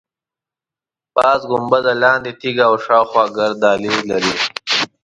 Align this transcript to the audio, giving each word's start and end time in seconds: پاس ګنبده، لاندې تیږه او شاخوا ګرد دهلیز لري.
پاس 1.13 1.41
ګنبده، 1.49 1.93
لاندې 2.01 2.31
تیږه 2.39 2.65
او 2.69 2.75
شاخوا 2.85 3.23
ګرد 3.35 3.57
دهلیز 3.63 3.99
لري. 4.09 4.33